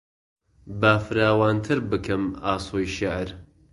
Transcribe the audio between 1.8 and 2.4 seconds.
بکەم